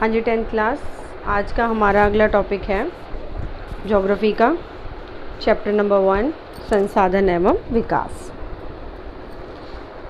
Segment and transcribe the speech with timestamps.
[0.00, 0.78] हाँ जी tenth class
[1.26, 2.92] आज का हमारा अगला टॉपिक है
[3.86, 4.58] जोग्राफ़ी का.
[5.42, 6.30] चैप्टर नंबर वन
[6.70, 8.32] संसाधन एवं विकास.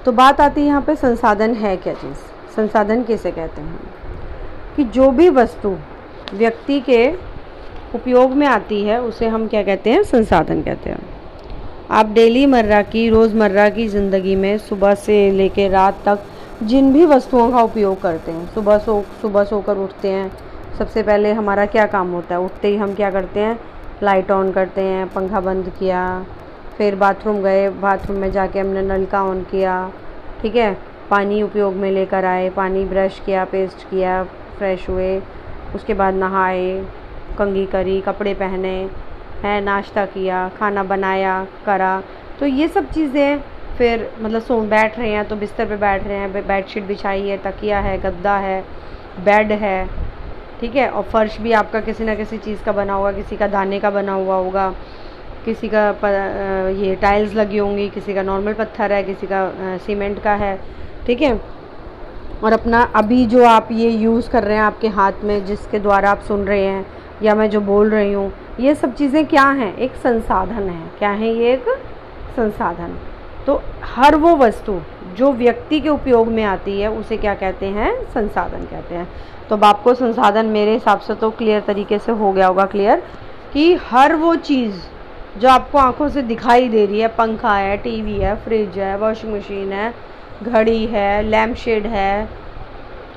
[0.04, 2.16] तो बात आती है यहाँ पे संसाधन है क्या चीज़?
[2.56, 3.80] संसाधन किसे कहते हैं?
[4.76, 5.76] कि जो भी वस्तु
[6.34, 7.12] व्यक्ति के
[7.94, 10.02] उपयोग में आती है, उसे हम क्या कहते हैं?
[10.02, 11.02] संसाधन कहते हैं.
[11.90, 16.18] आप डेली मर्रा की, रोज़मर्रा की ज़िंदगी में सुबह से लेकर रात तक
[16.62, 20.30] जिन भी वस्तुओं का उपयोग करते हैं। सुबह सो, सुबह सोकर उठते हैं।
[20.78, 22.40] सबसे पहले हमारा क्या काम होता है?
[22.40, 23.58] उठते ही हम क्या करते हैं?
[24.02, 26.24] लाइट ऑन करते हैं, पंखा बंद किया,
[26.78, 29.90] फिर बाथरूम गए। बाथरूम में जाके हमने नलका ऑन किया,
[30.42, 30.76] ठीक है?
[31.10, 34.22] पानी उपयोग में लेकर आए, पानी ब्रश किया पेस्ट किया
[34.58, 35.18] फ्रेश हुए।
[35.74, 36.84] उसके बाद नहाए
[37.38, 38.90] कंगी करी, कपड़े पहने,
[39.42, 42.02] हैं, नाश्ता किया, खाना बनाया, करा।
[42.40, 43.40] तो ये सब चीज़ें
[43.78, 47.36] फिर मतलब सो बैठ रहे हैं तो बिस्तर पे बैठ रहे हैं बेडशीट बिछाई है,
[47.42, 48.60] तकिया है, गद्दा है,
[49.24, 49.88] बेड है,
[50.60, 50.88] ठीक है?
[50.90, 53.90] और फर्श भी आपका किसी ना किसी चीज़ का बना होगा किसी का दाने का
[53.90, 54.68] बना हुआ होगा,
[55.44, 55.88] किसी का
[56.76, 60.58] ये टाइल्स लगी होंगी, किसी का नॉर्मल पत्थर है, किसी का सीमेंट का है,
[61.06, 61.34] ठीक है?
[62.44, 66.10] और अपना अभी जो आप ये यूज़ कर रहे हैं आपके हाथ में, जिसके द्वारा
[66.10, 66.86] आप सुन रहे हैं,
[67.22, 69.76] या मैं जो बोल रही हूँ, ये सब चीज़ें क्या हैं?
[69.76, 71.68] एक संसाधन है। क्या है ये एक
[72.36, 72.96] संसाधन?
[73.46, 74.80] तो हर वो वस्तु
[75.16, 77.92] जो व्यक्ति के उपयोग में आती है, उसे क्या कहते हैं?
[78.04, 79.08] संसाधन कहते हैं।
[79.48, 83.02] तो अब आपको संसाधन मेरे हिसाब से तो क्लियर तरीके से हो गया होगा क्लियर
[83.52, 84.74] कि हर वो चीज़
[85.40, 89.34] जो आपको आँखों से दिखाई दे रही है, पंखा है, टीवी है, फ्रिज है वॉशिंग
[89.34, 89.92] मशीन है,
[90.42, 92.28] घड़ी है लैम्प शेड है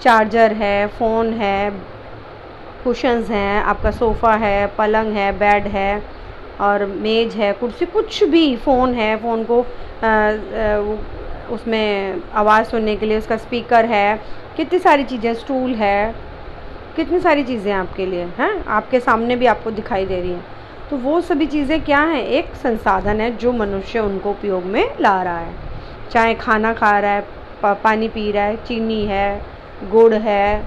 [0.01, 1.69] चार्जर है फ़ोन है
[2.83, 6.01] कुशंस हैं, आपका सोफ़ा है, पलंग है बेड है
[6.61, 9.65] और मेज है, कुर्सी, कुछ भी फ़ोन है फ़ोन को
[11.53, 14.19] उसमें आवाज़ सुनने के लिए उसका स्पीकर है।
[14.57, 16.13] कितनी सारी चीज़ें स्टूल है।
[16.95, 18.65] कितनी सारी चीज़ें आपके लिए, हैं?
[18.67, 20.45] आपके सामने भी आपको दिखाई दे रही हैं।
[20.89, 22.21] तो वो सभी चीज़ें क्या हैं?
[22.21, 25.53] एक संसाधन है जो मनुष्य उनको उपयोग में ला रहा है।
[26.11, 27.23] चाहे खाना खा रहा है
[27.83, 29.41] पानी पी रहा है, चीनी है,
[29.91, 30.63] गुड़ है,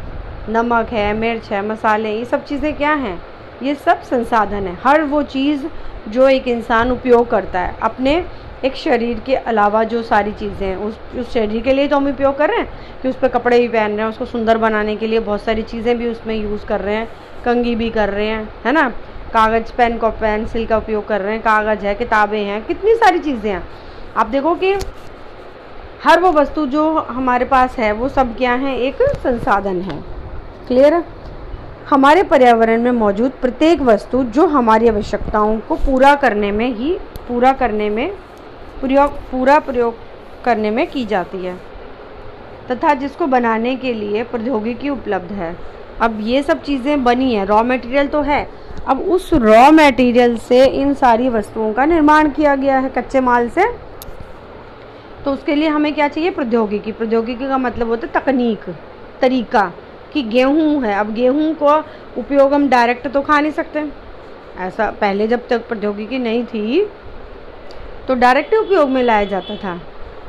[0.49, 3.21] नमक है, मिर्च है, मसाले, ये सब चीज़ें क्या हैं?
[3.63, 5.67] ये सब संसाधन है। हर वो चीज़
[6.09, 8.25] जो एक इंसान उपयोग करता है, अपने
[8.65, 12.07] एक शरीर के अलावा जो सारी चीज़ें हैं, उस उस शरीर के लिए तो हम
[12.09, 14.97] उपयोग कर रहे हैं कि उस पर कपड़े भी पहन रहे हैं, उसको सुंदर बनाने
[14.97, 17.09] के लिए बहुत सारी चीज़ें भी उसमें यूज़ कर रहे हैं,
[17.45, 18.89] कंगी भी कर रहे हैं, है ना?
[19.35, 23.19] कागज़ पेन को, पेंसिल का उपयोग कर रहे हैं, कागज़ है, किताबें हैं, कितनी सारी
[23.19, 23.63] चीज़ें हैं।
[24.17, 24.73] आप देखो कि
[26.05, 28.79] हर वो वस्तु जो हमारे पास है, वो सब क्या है?
[28.79, 30.01] एक संसाधन है।
[30.69, 31.05] क्लियर
[31.91, 37.53] हमारे पर्यावरण में मौजूद प्रत्येक वस्तु जो हमारी आवश्यकताओं को पूरा करने में ही, पूरा
[37.53, 38.13] करने में
[38.83, 39.95] प्रयोग, पूरा प्रयोग
[40.45, 41.57] करने में की जाती है,
[42.71, 45.55] तथा जिसको बनाने के लिए प्रौद्योगिकी उपलब्ध है।
[46.01, 48.47] अब ये सब चीज़ें बनी हैं रॉ मटेरियल तो है।
[48.87, 53.49] अब उस रॉ मटेरियल से इन सारी वस्तुओं का निर्माण किया गया है कच्चे माल
[53.49, 53.65] से।
[55.25, 56.31] तो उसके लिए हमें क्या चाहिए?
[56.31, 58.65] प्रौद्योगिकी। प्रौद्योगिकी का मतलब होता है तकनीक,
[59.21, 59.71] तरीका
[60.13, 61.77] कि गेहूँ है। अब गेहूँ को
[62.21, 63.85] उपयोग हम डायरेक्ट तो खा नहीं सकते।
[64.61, 66.83] ऐसा पहले जब तक प्रौद्योगिकी नहीं थी
[68.09, 69.81] तो डायरेक्ट उपयोग में लाया जाता था?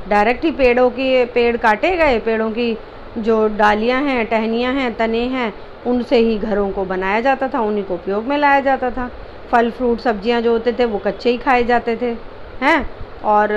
[0.10, 2.78] डायरेक्ट ही पेड़ों के, पेड़ काटे गए, पेड़ों की
[3.18, 5.54] जो डालियाँ हैं, टहनियाँ हैं, तने हैं,
[5.88, 9.12] उनसे ही घरों को बनाया जाता था, उन्हीं को उपयोग में लाया जाता था।
[9.52, 12.16] फल, फ्रूट, सब्ज़ियाँ जो होते थे, वो कच्चे ही खाए जाते थे,
[12.62, 12.90] हैं?
[13.26, 13.48] और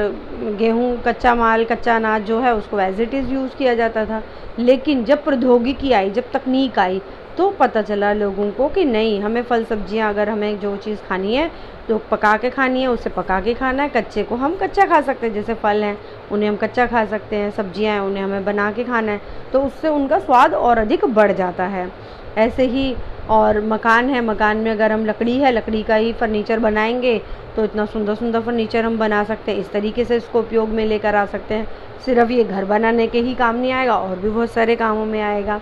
[0.59, 4.23] गेहूँ, कच्चा माल, कच्चा अनाज जो है, उसको एज इट इज़ यूज़ किया जाता था।
[4.59, 7.03] लेकिन जब प्रौद्योगिकी आई, जब तकनीक आई
[7.39, 11.35] तो पता चला लोगों को कि नहीं, हमें फल सब्ज़ियाँ अगर हमें जो चीज़ खानी
[11.35, 11.51] है
[11.89, 15.01] तो पका के खानी है, उसे पका के खाना है, कच्चे को हम कच्चा खा
[15.01, 15.97] सकते हैं, जैसे फल हैं,
[16.33, 19.21] उन्हें हम कच्चा खा सकते हैं, सब्ज़ियाँ हैं, उन्हें हमें बना के खाना है
[19.53, 21.91] तो उससे उनका स्वाद और अधिक बढ़ जाता है।
[22.39, 22.95] ऐसे ही
[23.31, 27.21] और मकान है, मकान में अगर हम लकड़ी है, लकड़ी का ही फर्नीचर बनाएँगे
[27.57, 30.85] तो इतना सुंदर सुंदर फर्नीचर हम बना सकते हैं, इस तरीके से इसको उपयोग में
[30.87, 31.67] लेकर आ सकते हैं।
[32.07, 35.21] सिर्फ़ ये घर बनाने के ही काम नहीं आएगा, और भी बहुत सारे कामों में
[35.23, 35.61] आएगा।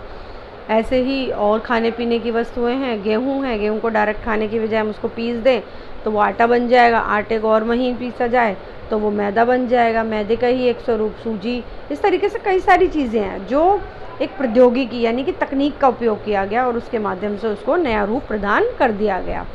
[0.71, 4.59] ऐसे ही और खाने पीने की वस्तुएँ हैं, गेहूँ है, गेहूँ को डायरेक्ट खाने की
[4.59, 5.61] बजाय हम उसको पीस दें
[6.05, 8.57] तो वो आटा बन जाएगा, आटे को और महीन पीसा जाए
[8.91, 11.63] तो वो मैदा बन जाएगा, मैदे का ही एक स्वरूप, सूजी,
[11.93, 13.81] इस तरीके से कई सारी चीज़ें हैं, जो
[14.23, 18.05] एक प्रौद्योगिकी यानी कि तकनीक का उपयोग किया गया और उसके माध्यम से उसको नया
[18.05, 19.47] रूप प्रदान कर दिया गया,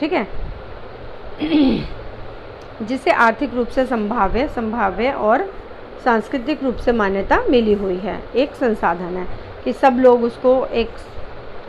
[0.00, 0.26] ठीक है?
[2.82, 5.44] जिसे आर्थिक रूप से संभाव्य संभाव्य और
[6.04, 9.26] सांस्कृतिक रूप से मान्यता मिली हुई है, एक संसाधन है।
[9.64, 10.90] कि सब लोग उसको एक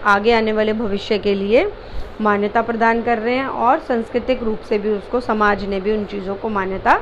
[0.06, 1.70] आगे आने वाले भविष्य के लिए
[2.22, 6.06] मान्यता प्रदान कर रहे हैं और सांस्कृतिक रूप से भी उसको, समाज ने भी उन
[6.06, 7.00] चीज़ों को मान्यता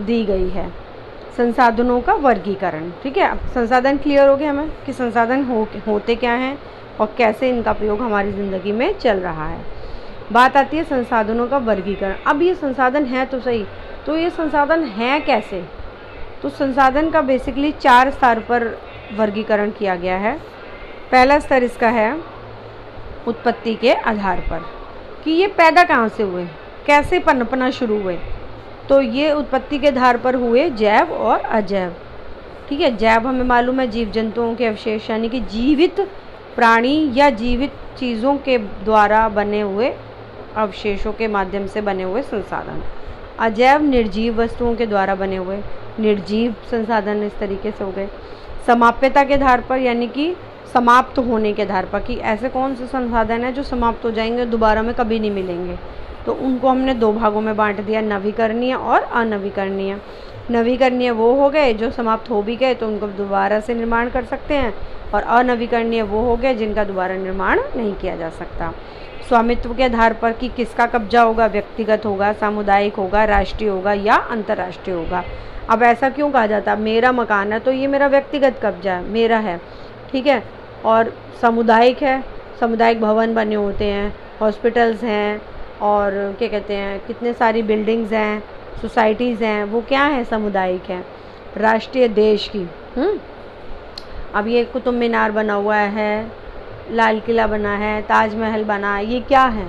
[0.00, 0.68] दी गई है।
[1.36, 3.28] संसाधनों का वर्गीकरण, ठीक है?
[3.28, 6.58] अब संसाधन क्लियर हो गया हमें कि संसाधन हो, होते क्या हैं
[7.00, 9.60] और कैसे इनका प्रयोग हमारी ज़िंदगी में चल रहा है।
[10.32, 13.64] बात आती है संसाधनों का वर्गीकरण। अब ये संसाधन है तो सही।
[14.06, 15.62] तो ये संसाधन है कैसे?
[16.42, 18.66] तो संसाधन का बेसिकली चार स्तर पर
[19.12, 20.36] वर्गीकरण किया गया है।
[21.10, 22.12] पहला स्तर इसका है
[23.28, 24.64] उत्पत्ति के आधार पर,
[25.24, 26.44] कि ये पैदा कहाँ से हुए,
[26.86, 28.18] कैसे पनपना शुरू हुए।
[28.88, 31.94] तो ये उत्पत्ति के आधार पर हुए जैव और अजैव।
[32.68, 36.00] ठीक है, जैव हमें मालूम है जीव जंतुओं के अवशेष, यानी कि जीवित
[36.56, 39.94] प्राणी या जीवित चीज़ों के द्वारा बने हुए
[40.56, 42.82] अवशेषों के माध्यम से बने हुए संसाधन।
[43.40, 45.56] अजैव निर्जीव वस्तुओं के द्वारा बने हुए,
[46.00, 48.08] निर्जीव संसाधन इस तरीके से हो गए।
[48.66, 50.34] समाप्यता के आधार पर, यानी कि
[50.74, 54.46] समाप्त होने के आधार पर, कि ऐसे कौन से संसाधन हैं जो समाप्त हो जाएँगे
[54.46, 55.78] दोबारा में कभी नहीं मिलेंगे।
[56.26, 59.98] तो उनको हमने दो भागों में बांट दिया, नवीकरणीय और अनवीकरणीय।
[60.50, 64.24] नवीकरणीय वो हो गए जो समाप्त हो भी गए तो उनको दोबारा से निर्माण कर
[64.24, 64.74] सकते हैं,
[65.14, 68.72] और अनवीकरणीय वो हो गए जिनका दोबारा निर्माण नहीं किया जा सकता।
[69.28, 74.14] स्वामित्व के आधार पर कि किसका कब्जा होगा, व्यक्तिगत होगा, सामुदायिक होगा, राष्ट्रीय होगा या
[74.14, 75.24] अंतर्राष्ट्रीय होगा।
[75.70, 76.76] अब ऐसा क्यों कहा जाता?
[76.76, 79.60] मेरा मकान है तो ये मेरा व्यक्तिगत कब्जा है, मेरा है,
[80.12, 80.42] ठीक है?
[80.84, 82.20] और सामुदायिक है,
[82.60, 85.40] सामुदायिक भवन बने होते हैं, हॉस्पिटल्स हैं,
[85.82, 88.42] और क्या कहते हैं, कितने सारी बिल्डिंग्स हैं,
[88.82, 90.24] सोसाइटीज़ हैं, वो क्या है?
[90.24, 91.04] सामुदायिक है,
[91.56, 93.18] राष्ट्रीय देश की हम्म?
[94.34, 96.43] अब ये कुतुब मीनार बना हुआ है
[96.90, 99.66] लाल किला बना है, ताजमहल बना है, ये क्या है?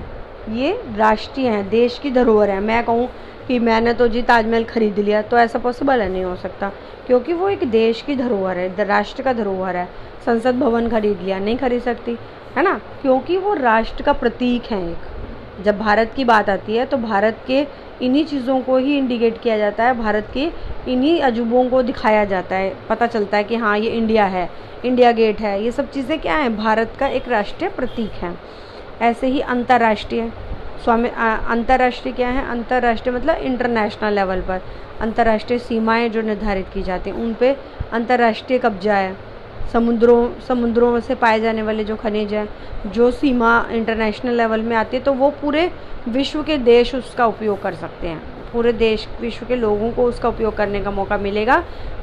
[0.50, 3.10] ये राष्ट्रीय है, देश की धरोहर है। मैं कहूँ
[3.48, 6.72] कि मैंने तो जी ताजमहल खरीद लिया तो ऐसा पॉसिबल है, नहीं हो सकता।
[7.08, 9.88] क्योंकि वो एक देश की धरोहर है राष्ट्र का धरोहर है।
[10.26, 12.18] संसद भवन खरीद लिया, नहीं खरीद सकती,
[12.56, 12.74] है ना?
[13.02, 17.38] क्योंकि वो राष्ट्र का प्रतीक है एक। जब भारत की बात आती है तो भारत
[17.48, 17.62] के
[18.01, 20.50] इन्हीं चीज़ों को ही इंडिकेट किया जाता है। भारत के
[20.88, 24.50] इन्हीं अजूबों को दिखाया जाता है। पता चलता है कि हाँ ये इंडिया है
[24.86, 26.56] इंडिया गेट है। ये सब चीज़ें क्या हैं?
[26.57, 28.33] भारत का एक राष्ट्रीय प्रतीक है।
[29.01, 30.31] ऐसे ही अंतर्राष्ट्रीय।
[30.83, 31.09] स्वामी
[31.50, 32.45] अंतर्राष्ट्रीय क्या है?
[32.50, 34.62] अंतर्राष्ट्रीय मतलब इंटरनेशनल लेवल पर।
[35.01, 37.56] अंतर्राष्ट्रीय सीमाएँ जो निर्धारित की जाती हैं, उन पे
[37.92, 39.15] अंतर्राष्ट्रीय कब्जा है।
[39.74, 42.48] समुद्रों समुद्रों से पाए जाने वाले जो खनिज हैं,
[42.88, 45.70] जो सीमा इंटरनेशनल लेवल में आती है तो वो पूरे
[46.08, 48.22] विश्व के देश उसका उपयोग कर सकते हैं।
[48.54, 51.56] पूरे देश, विश्व के लोगों को उसका उपयोग करने का मौका मिलेगा,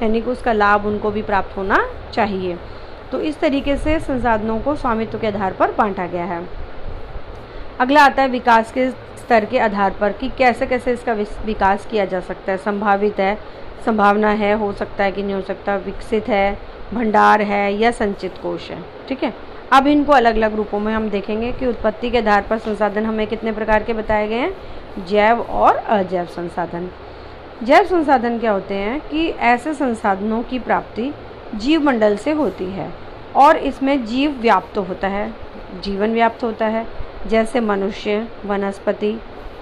[0.02, 1.78] यानी कि उसका लाभ उनको भी प्राप्त होना
[2.12, 2.58] चाहिए।
[3.12, 6.42] तो इस तरीके से संसाधनों को स्वामित्व के आधार पर बांटा गया है।
[7.80, 11.12] अगला आता है विकास के स्तर के आधार पर, कि कैसे कैसे इसका
[11.44, 13.36] विकास किया जा सकता है। संभावित है,
[13.86, 16.58] संभावना है, हो सकता है कि नहीं हो सकता, विकसित है
[16.92, 19.34] भंडार है या संचित कोष है, ठीक है?
[19.72, 23.26] अब इनको अलग अलग रूपों में हम देखेंगे कि उत्पत्ति के आधार पर संसाधन हमें
[23.26, 24.56] कितने प्रकार के बताए गए हैं,
[25.06, 26.88] जैव और अजैव संसाधन।
[27.62, 31.12] जैव संसाधन क्या होते हैं कि ऐसे संसाधनों की प्राप्ति
[31.54, 32.90] जीव मंडल से होती है
[33.36, 35.32] और इसमें जीव व्याप्त होता है,
[35.84, 36.86] जीवन व्याप्त होता है,
[37.26, 39.12] जैसे मनुष्य, वनस्पति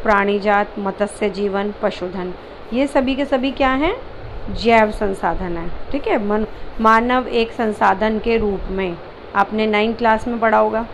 [0.03, 2.33] प्राणीजात मत्स्य जीवन, पशुधन।
[2.73, 3.95] ये सभी के सभी क्या हैं?
[4.55, 6.25] जैव संसाधन है, ठीक है?
[6.27, 6.47] मन
[6.81, 8.97] मानव एक संसाधन के रूप में।
[9.37, 10.87] आपने नाइन्थ क्लास में पढ़ा होगा।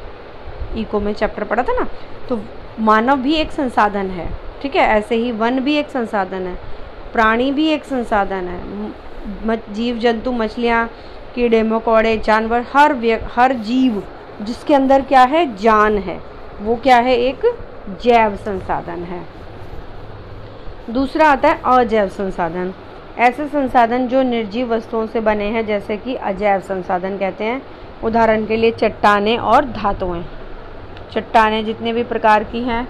[0.77, 1.87] इको में चैप्टर पढ़ा था ना?
[2.29, 2.41] तो
[2.81, 4.29] मानव भी एक संसाधन है,
[4.63, 4.83] ठीक है?
[4.89, 6.55] ऐसे ही वन भी एक संसाधन है,
[7.13, 10.89] प्राणी भी एक संसाधन है। जीव, जंतु, मछलियाँ,
[11.35, 12.95] कीड़े, मकोड़े, जानवर, हर
[13.33, 14.03] हर जीव
[14.43, 15.45] जिसके अंदर क्या है?
[15.57, 16.21] जान है।
[16.61, 17.17] वो क्या है?
[17.17, 17.47] एक
[18.03, 19.25] जैव संसाधन है।
[20.91, 22.73] दूसरा आता है अजैव संसाधन।
[23.19, 27.63] ऐसे संसाधन जो निर्जीव वस्तुओं से बने हैं, जैसे कि अजैव संसाधन कहते हैं।
[28.05, 30.25] उदाहरण के लिए चट्टाने और धातुएँ।
[31.13, 32.87] चट्टाने जितने भी प्रकार की हैं,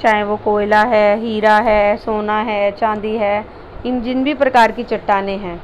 [0.00, 3.44] चाहे वो कोयला है, हीरा है, सोना है, चांदी है,
[3.86, 5.62] इन जिन भी प्रकार की चट्टाने हैं,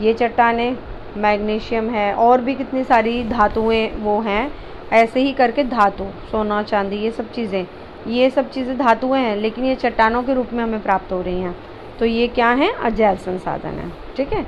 [0.00, 0.76] ये चट्टाने
[1.16, 4.50] मैग्नीशियम है, और भी कितनी सारी धातुएँ वो हैं,
[4.92, 7.66] ऐसे ही करके धातु, सोना, चांदी, ये सब चीज़ें।
[8.06, 11.40] ये सब चीज़ें धातुएँ हैं, लेकिन ये चट्टानों के रूप में हमें प्राप्त हो रही
[11.40, 11.56] हैं।
[11.98, 12.72] तो ये क्या है?
[12.84, 14.46] अजैव संसाधन है, ठीक है?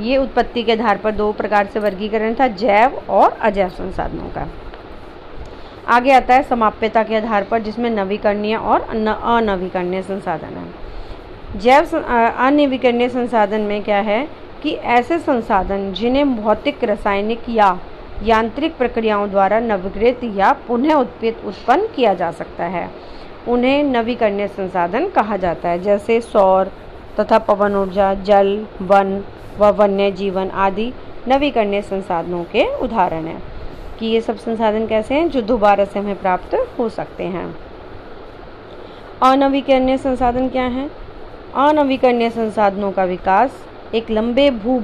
[0.00, 4.46] ये उत्पत्ति के आधार पर दो प्रकार से वर्गीकरण था, जैव और अजैव संसाधनों का।
[5.88, 13.08] आगे आता है समाप्यता के आधार पर, जिसमें नवीकरणीय और अनवीकरणीय संसाधन है। जैव अनवीकरणीय
[13.08, 14.26] संसाधन में क्या है
[14.62, 17.78] कि ऐसे संसाधन जिन्हें भौतिक, रासायनिक या
[18.24, 22.88] यांत्रिक प्रक्रियाओं द्वारा नवीकृत या पुनः उत्पन्न किया जा सकता है।
[23.46, 26.70] उन्हें नवीकरणीय संसाधन कहा जाता है, जैसे सौर
[27.20, 29.22] तथा पवन ऊर्जा, जल, वन
[29.58, 30.92] व वन्य जीवन आदि
[31.28, 33.42] नवीकरणीय संसाधनों के उदाहरण हैं
[33.98, 37.46] कि ये सब संसाधन कैसे हैं जो दोबारा से हमें प्राप्त हो सकते हैं।
[39.22, 40.88] अनवीकरणीय संसाधन क्या है?
[41.56, 43.64] अनवीकरणीय संसाधनों का विकास
[43.94, 44.78] एक लंबे भू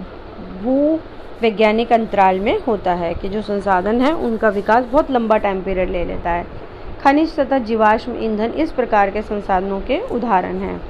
[0.63, 0.99] भू
[1.43, 5.91] वैज्ञानिक अंतराल में होता है कि जो संसाधन है उनका विकास बहुत लंबा टाइम पीरियड
[5.91, 6.47] ले लेता है।
[7.05, 10.81] खनिज तथा जीवाश्म ईंधन इस प्रकार के संसाधनों के उदाहरण हैं।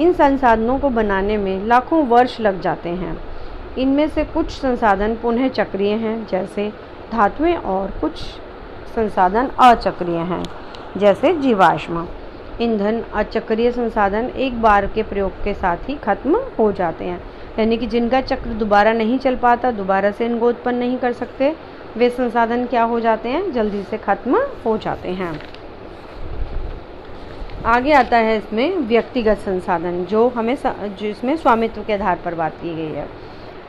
[0.00, 3.16] इन संसाधनों को बनाने में लाखों वर्ष लग जाते हैं।
[3.78, 6.68] इनमें से कुछ संसाधन पुनः चक्रीय हैं, जैसे
[7.12, 8.16] धातुएँ और कुछ
[8.94, 10.42] संसाधन अचक्रीय हैं,
[10.96, 12.06] जैसे जीवाश्म।
[12.60, 17.20] ईंधन अचक्रीय संसाधन एक बार के प्रयोग के साथ ही खत्म हो जाते हैं,
[17.58, 21.54] यानी कि जिनका चक्र दोबारा नहीं चल पाता, दोबारा से इनको उत्पन्न नहीं कर सकते
[21.96, 23.52] वे संसाधन क्या हो जाते हैं?
[23.52, 25.40] जल्दी से खत्म हो जाते हैं।
[27.66, 30.56] आगे आता है इसमें व्यक्तिगत संसाधन, जो हमें
[31.00, 33.06] जिसमें स्वामित्व के आधार पर बात की गई है।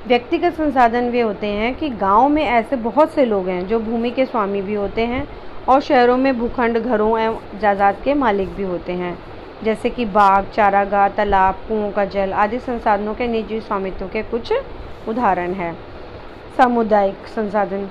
[0.08, 4.12] व्यक्तिगत संसाधन वे होते हैं कि गाँव में ऐसे बहुत से लोग हैं, जो भूमि
[4.12, 5.28] के स्वामी भी होते हैं
[5.70, 9.18] और शहरों में भूखंड घरों एवं जायदाद के मालिक भी होते हैं।
[9.64, 14.54] जैसे कि बाग, चारागाह, तालाब, कुओं का जल आदि संसाधनों के निजी स्वामित्व के कुछ
[15.08, 15.78] उदाहरण हैं।
[16.58, 17.90] सामुदायिक संसाधन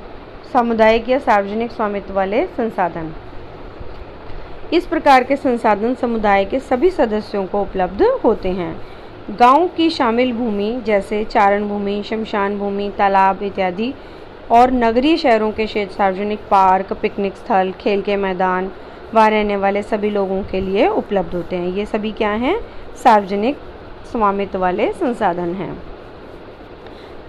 [0.52, 3.12] सामुदायिक या सार्वजनिक स्वामित्व वाले संसाधन।
[4.72, 8.80] इस प्रकार के संसाधन समुदाय के सभी सदस्यों को उपलब्ध होते हैं।
[9.40, 13.94] गाँव की शामिल भूमि, जैसे चारण भूमि, शमशान भूमि, तालाब इत्यादि,
[14.50, 18.70] और नगरीय शहरों के क्षेत्र, सार्वजनिक पार्क, पिकनिक स्थल, खेल के मैदान,
[19.14, 22.60] वहाँ रहने वाले सभी लोगों के लिए उपलब्ध होते हैं। ये सभी क्या हैं?
[23.04, 23.56] सार्वजनिक
[24.12, 25.89] स्वामित्व वाले संसाधन हैं।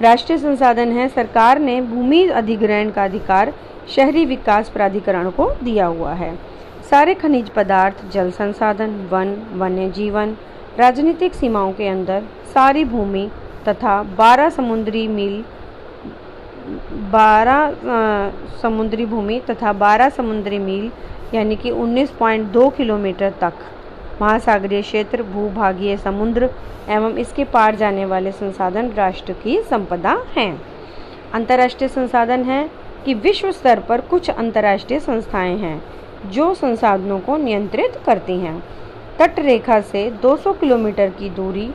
[0.01, 3.53] राष्ट्रीय संसाधन है। सरकार ने भूमि अधिग्रहण का अधिकार
[3.96, 6.34] शहरी विकास प्राधिकरण को दिया हुआ है।
[6.89, 10.36] सारे खनिज पदार्थ, जल संसाधन, वन, वन्य जीवन,
[10.79, 13.29] राजनीतिक सीमाओं के अंदर सारी भूमि
[13.67, 15.43] तथा 12 समुद्री मील
[17.12, 17.74] 12
[18.62, 20.91] समुद्री भूमि तथा 12 समुद्री मील,
[21.34, 23.53] यानी कि 19.2 किलोमीटर तक
[24.22, 26.50] महासागरीय क्षेत्र, भूभागीय समुद्र
[26.89, 30.62] एवं इसके पार जाने वाले संसाधन राष्ट्र की संपदा हैं।
[31.34, 32.70] अंतर्राष्ट्रीय संसाधन है
[33.06, 35.82] कि विश्व स्तर पर कुछ अंतर्राष्ट्रीय संस्थाएँ हैं
[36.25, 38.63] जो संसाधनों को नियंत्रित करती हैं।
[39.20, 41.70] तट रेखा से 200 किलोमीटर की दूरी,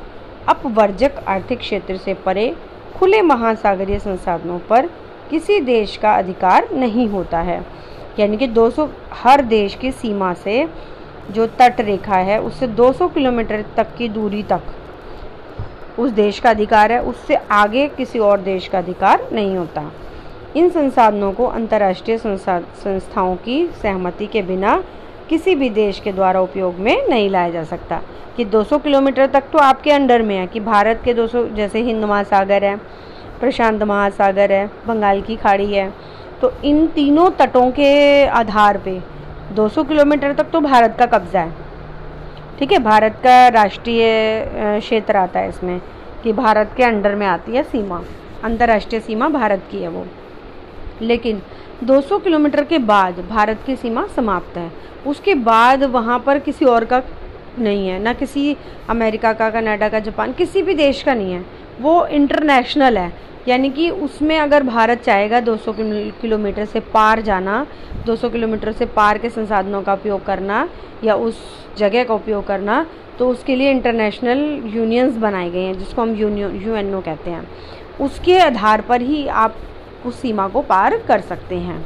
[0.48, 2.56] अपवर्जक आर्थिक क्षेत्र से परे,
[2.96, 4.86] खुले महासागरीय संसाधनों पर
[5.30, 7.66] किसी देश का अधिकार नहीं होता है।
[8.18, 10.68] यानी कि 200 हर देश की सीमा से
[11.30, 14.62] जो तट रेखा है, उससे 200 किलोमीटर तक की दूरी तक।
[15.98, 19.90] उस देश का अधिकार है, उससे आगे किसी और देश का अधिकार नहीं होता।
[20.56, 24.82] इन संसाधनों को अंतर्राष्ट्रीय संस्थाओं की सहमति के बिना
[25.28, 28.00] किसी भी देश के द्वारा उपयोग में नहीं लाया जा सकता।
[28.36, 32.04] कि 200 किलोमीटर तक तो आपके अंडर में है, कि भारत के 200 जैसे हिंद
[32.04, 32.76] महासागर है,
[33.40, 35.92] प्रशांत महासागर है, बंगाल की खाड़ी है
[36.40, 38.98] तो इन तीनों तटों के आधार पे
[39.52, 41.64] 200 किलोमीटर तक तो भारत का कब्जा है।
[42.58, 44.04] ठीक है, भारत का राष्ट्रीय
[44.80, 45.80] क्षेत्र आता है इसमें
[46.22, 48.00] कि भारत के अंडर में आती है सीमा,
[48.44, 50.06] अंतर्राष्ट्रीय सीमा भारत की है वो।
[51.02, 51.42] लेकिन
[51.84, 54.70] 200 किलोमीटर के बाद भारत की सीमा समाप्त है।
[55.06, 57.02] उसके बाद वहाँ पर किसी और का
[57.58, 58.56] नहीं है, ना किसी
[58.90, 61.44] अमेरिका का, कनाडा का, जापान, किसी भी देश का नहीं है।
[61.80, 63.12] वो इंटरनेशनल है।
[63.48, 65.74] यानी कि उसमें अगर भारत चाहेगा 200
[66.20, 67.66] किलोमीटर से पार जाना
[68.06, 70.68] 200 किलोमीटर से पार के संसाधनों का उपयोग करना
[71.04, 71.40] या उस
[71.78, 72.84] जगह का उपयोग करना
[73.18, 77.46] तो उसके लिए इंटरनेशनल यूनियंस बनाए गए हैं, जिसको हम यूनियन यू कहते हैं।
[78.00, 79.54] उसके आधार पर ही आप
[80.06, 81.84] उस सीमा को पार कर सकते हैं,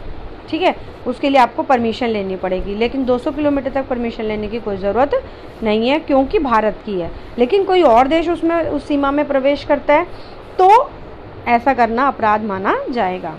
[0.50, 0.75] ठीक है?
[1.07, 5.23] उसके लिए आपको परमिशन लेनी पड़ेगी, लेकिन 200 किलोमीटर तक परमिशन लेने की कोई ज़रूरत
[5.62, 9.64] नहीं है, क्योंकि भारत की है। लेकिन कोई और देश उसमें, उस सीमा में प्रवेश
[9.64, 10.07] करता है
[10.59, 10.90] तो
[11.47, 13.35] ऐसा करना अपराध माना जाएगा।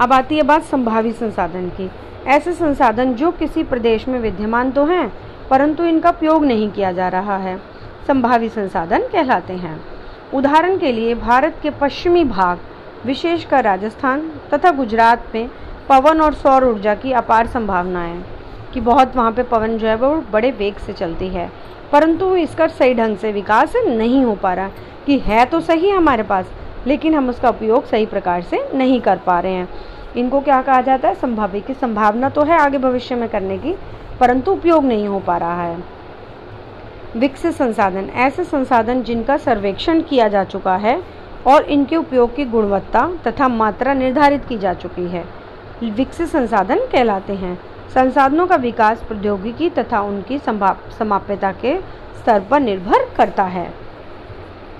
[0.00, 1.90] अब आती है बात संभावित संसाधन की।
[2.26, 5.12] ऐसे संसाधन जो किसी प्रदेश में विद्यमान तो हैं,
[5.50, 7.56] परंतु इनका उपयोग नहीं किया जा रहा है
[8.06, 9.80] संभावित संसाधन कहलाते हैं।
[10.34, 12.58] उदाहरण के लिए भारत के पश्चिमी भाग,
[13.06, 15.48] विशेषकर राजस्थान तथा गुजरात में
[15.88, 18.24] पवन और सौर ऊर्जा की अपार संभावना है
[18.74, 21.50] कि बहुत वहाँ पे पवन जो है वो बड़े वेग से चलती है,
[21.92, 24.70] परंतु इसका सही ढंग से विकास नहीं हो पा रहा।
[25.06, 26.46] कि है तो सही हमारे पास,
[26.86, 29.68] लेकिन हम उसका उपयोग सही प्रकार से नहीं कर पा रहे हैं।
[30.16, 31.14] इनको क्या कहा जाता है?
[31.14, 33.74] संभावित की संभावना तो है आगे भविष्य में करने की,
[34.20, 35.78] परंतु उपयोग नहीं हो पा रहा है।
[37.16, 41.00] विकसित संसाधन, ऐसे संसाधन जिनका सर्वेक्षण किया जा चुका है
[41.46, 45.24] और इनके उपयोग की गुणवत्ता तथा मात्रा निर्धारित की जा चुकी है,
[45.84, 47.58] विकसित संसाधन कहलाते हैं।
[47.94, 51.78] संसाधनों का विकास प्रौद्योगिकी तथा उनकी समाप्यता के
[52.14, 53.72] स्तर पर निर्भर करता है।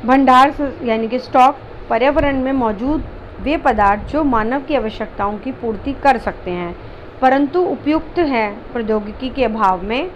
[0.05, 1.59] भंडार यानी कि स्टॉक
[1.91, 3.05] पर्यावरण में मौजूद
[3.43, 6.75] वे पदार्थ जो मानव की आवश्यकताओं की पूर्ति कर सकते हैं,
[7.21, 10.11] परंतु उपयुक्त है, प्रौद्योगिकी के अभाव में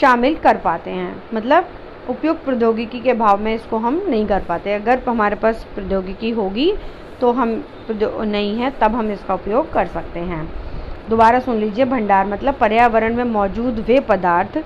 [0.00, 1.68] शामिल कर पाते हैं। मतलब
[2.08, 6.72] उपयुक्त प्रौद्योगिकी के अभाव में इसको हम नहीं कर पाते। अगर हमारे पास प्रौद्योगिकी होगी
[7.20, 10.48] तो हम नहीं है, तब हम इसका उपयोग कर सकते हैं।
[11.08, 14.58] दोबारा सुन लीजिए, भंडार मतलब पर्यावरण में मौजूद वे पदार्थ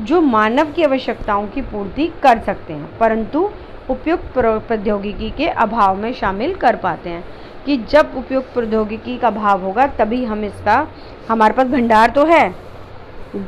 [0.00, 3.48] जो मानव की आवश्यकताओं की पूर्ति कर सकते हैं, परंतु
[3.90, 7.24] उपयुक्त प्रौद्योगिकी के अभाव में शामिल कर पाते हैं
[7.66, 10.88] कि जब उपयुक्त प्रौद्योगिकी का अभाव होगा, तभी हम इसका,
[11.28, 12.54] हमारे पास भंडार तो है।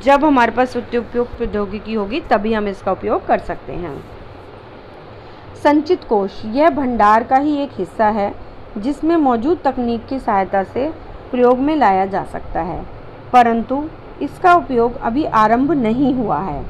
[0.02, 4.04] जब हमारे पास उपयुक्त प्रौद्योगिकी होगी, तभी हम इसका उपयोग कर सकते हैं।
[5.62, 8.34] संचित कोष, यह भंडार का ही एक हिस्सा है,
[8.78, 10.88] जिसमें मौजूद तकनीक की सहायता से
[11.30, 12.86] प्रयोग में लाया जा सकता है।
[13.32, 13.88] परंतु
[14.22, 16.64] इसका उपयोग अभी आरंभ नहीं हुआ है।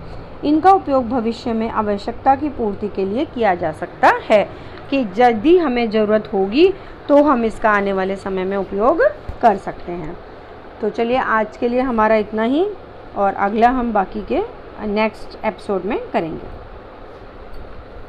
[0.45, 4.43] इनका उपयोग भविष्य में आवश्यकता की पूर्ति के लिए किया जा सकता है
[4.91, 6.73] कि यदि हमें ज़रूरत होगी
[7.09, 9.03] तो हम इसका आने वाले समय में उपयोग
[9.43, 10.17] कर सकते हैं।
[10.81, 12.67] तो चलिए आज के लिए हमारा इतना ही
[13.17, 14.43] और अगला हम बाकी के
[14.87, 16.64] नेक्स्ट एपिसोड में करेंगे।